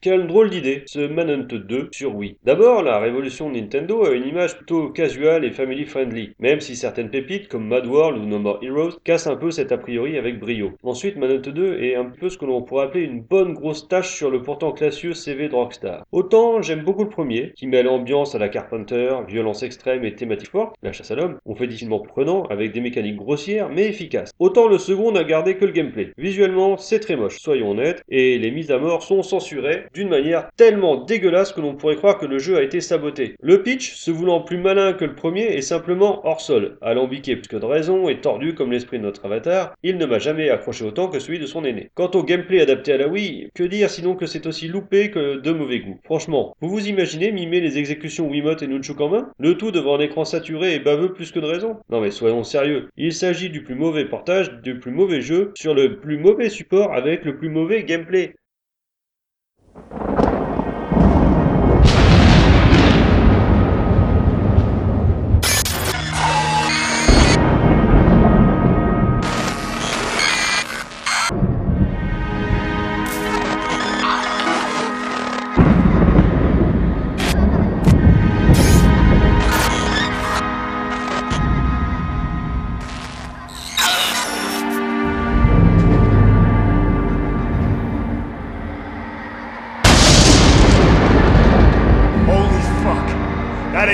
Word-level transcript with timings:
Quelle 0.00 0.28
drôle 0.28 0.50
d'idée, 0.50 0.84
ce 0.86 1.08
Manhunt 1.08 1.48
2 1.50 1.88
sur 1.90 2.14
Wii. 2.14 2.36
D'abord, 2.44 2.84
la 2.84 3.00
révolution 3.00 3.50
de 3.50 3.56
Nintendo 3.56 4.04
a 4.04 4.12
une 4.12 4.28
image 4.28 4.56
plutôt 4.56 4.90
casual 4.90 5.44
et 5.44 5.50
family 5.50 5.86
friendly, 5.86 6.30
même 6.38 6.60
si 6.60 6.76
certaines 6.76 7.10
pépites 7.10 7.48
comme 7.48 7.66
Mad 7.66 7.84
World 7.84 8.22
ou 8.22 8.24
No 8.24 8.38
More 8.38 8.60
Heroes 8.62 9.00
cassent 9.02 9.26
un 9.26 9.34
peu 9.34 9.50
cet 9.50 9.72
a 9.72 9.76
priori 9.76 10.16
avec 10.16 10.38
brio. 10.38 10.70
Ensuite, 10.84 11.16
Manhunt 11.16 11.40
2 11.40 11.82
est 11.82 11.96
un 11.96 12.04
peu 12.04 12.28
ce 12.28 12.38
que 12.38 12.44
l'on 12.44 12.62
pourrait 12.62 12.84
appeler 12.84 13.02
une 13.02 13.22
bonne 13.22 13.54
grosse 13.54 13.88
tâche 13.88 14.14
sur 14.14 14.30
le 14.30 14.40
pourtant 14.40 14.70
classieux 14.70 15.14
CV 15.14 15.48
de 15.48 15.56
Rockstar. 15.56 16.04
Autant 16.12 16.62
j'aime 16.62 16.84
beaucoup 16.84 17.02
le 17.02 17.10
premier, 17.10 17.52
qui 17.56 17.66
met 17.66 17.82
l'ambiance 17.82 18.36
à 18.36 18.38
la 18.38 18.48
Carpenter, 18.48 19.16
violence 19.26 19.64
extrême 19.64 20.04
et 20.04 20.14
thématique 20.14 20.50
forte, 20.50 20.76
la 20.80 20.92
chasse 20.92 21.10
à 21.10 21.16
l'homme, 21.16 21.38
on 21.44 21.56
fait 21.56 21.66
difficilement 21.66 21.98
prenant 21.98 22.44
avec 22.44 22.70
des 22.70 22.80
mécaniques 22.80 23.16
grossières 23.16 23.68
mais 23.68 23.88
efficaces. 23.88 24.30
Autant 24.38 24.68
le 24.68 24.78
second 24.78 25.10
n'a 25.10 25.24
gardé 25.24 25.56
que 25.56 25.64
le 25.64 25.72
gameplay. 25.72 26.12
Visuellement, 26.18 26.76
c'est 26.76 27.00
très 27.00 27.16
moche, 27.16 27.40
soyons 27.40 27.72
honnêtes, 27.72 28.04
et 28.08 28.38
les 28.38 28.52
mises 28.52 28.70
à 28.70 28.78
mort 28.78 29.02
sont 29.02 29.24
censurées 29.24 29.87
d'une 29.94 30.08
manière 30.08 30.48
tellement 30.56 30.96
dégueulasse 30.96 31.52
que 31.52 31.60
l'on 31.60 31.74
pourrait 31.74 31.96
croire 31.96 32.18
que 32.18 32.26
le 32.26 32.38
jeu 32.38 32.56
a 32.56 32.62
été 32.62 32.80
saboté. 32.80 33.34
Le 33.40 33.62
pitch, 33.62 33.94
se 33.94 34.10
voulant 34.10 34.40
plus 34.40 34.58
malin 34.58 34.92
que 34.92 35.04
le 35.04 35.14
premier, 35.14 35.44
est 35.44 35.62
simplement 35.62 36.26
hors 36.26 36.40
sol, 36.40 36.78
alambiqué 36.80 37.36
plus 37.36 37.48
que 37.48 37.56
de 37.56 37.64
raison 37.64 38.08
et 38.08 38.20
tordu 38.20 38.54
comme 38.54 38.72
l'esprit 38.72 38.98
de 38.98 39.04
notre 39.04 39.26
avatar, 39.26 39.74
il 39.82 39.98
ne 39.98 40.06
m'a 40.06 40.18
jamais 40.18 40.50
accroché 40.50 40.84
autant 40.84 41.08
que 41.08 41.18
celui 41.18 41.38
de 41.38 41.46
son 41.46 41.64
aîné. 41.64 41.90
Quant 41.94 42.10
au 42.14 42.22
gameplay 42.22 42.60
adapté 42.60 42.92
à 42.92 42.98
la 42.98 43.08
Wii, 43.08 43.50
que 43.54 43.62
dire 43.62 43.90
sinon 43.90 44.14
que 44.14 44.26
c'est 44.26 44.46
aussi 44.46 44.68
loupé 44.68 45.10
que 45.10 45.40
de 45.40 45.52
mauvais 45.52 45.80
goût. 45.80 45.98
Franchement, 46.04 46.54
vous 46.60 46.68
vous 46.68 46.88
imaginez 46.88 47.32
mimer 47.32 47.60
les 47.60 47.78
exécutions 47.78 48.28
Wiimote 48.28 48.62
et 48.62 48.66
Nunchuk 48.66 49.00
en 49.00 49.08
main? 49.08 49.30
Le 49.38 49.56
tout 49.56 49.70
devant 49.70 49.96
un 49.96 50.00
écran 50.00 50.24
saturé 50.24 50.74
et 50.74 50.80
baveux 50.80 51.12
plus 51.12 51.32
que 51.32 51.40
de 51.40 51.46
raison 51.46 51.76
Non 51.90 52.00
mais 52.00 52.10
soyons 52.10 52.44
sérieux, 52.44 52.88
il 52.96 53.12
s'agit 53.12 53.50
du 53.50 53.62
plus 53.62 53.74
mauvais 53.74 54.04
portage, 54.04 54.60
du 54.62 54.78
plus 54.78 54.92
mauvais 54.92 55.20
jeu, 55.20 55.52
sur 55.56 55.74
le 55.74 55.98
plus 55.98 56.18
mauvais 56.18 56.48
support 56.48 56.92
avec 56.92 57.24
le 57.24 57.36
plus 57.36 57.48
mauvais 57.48 57.84
gameplay. 57.84 58.34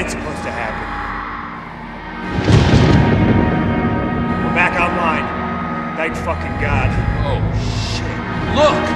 Ain't 0.05 0.12
supposed 0.12 0.42
to 0.42 0.50
happen. 0.50 0.84
We're 4.44 4.55
back 4.55 4.78
online. 4.78 5.24
Thank 5.97 6.14
fucking 6.16 6.60
God. 6.60 6.91
Oh, 7.24 7.41
shit. 7.97 8.55
Look! 8.55 8.94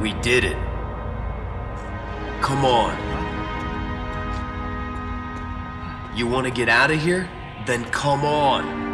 We 0.00 0.12
did 0.14 0.44
it. 0.44 0.56
Come 2.40 2.64
on. 2.64 2.96
You 6.16 6.26
want 6.26 6.46
to 6.46 6.52
get 6.52 6.68
out 6.68 6.90
of 6.90 7.00
here? 7.00 7.28
Then 7.66 7.84
come 7.86 8.24
on. 8.24 8.87